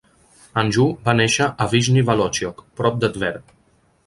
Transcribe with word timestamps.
Anjou 0.61 0.87
va 1.09 1.15
néixer 1.19 1.49
a 1.67 1.69
Vyshny 1.75 2.01
Volochyok, 2.09 2.65
prop 2.83 2.99
de 3.05 3.13
Tver. 3.19 3.33